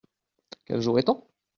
Quel 0.65 0.81
jour 0.81 0.97
est-on? 0.97 1.23